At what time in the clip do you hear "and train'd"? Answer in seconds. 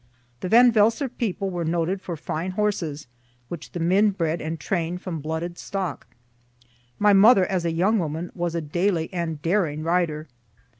4.41-4.99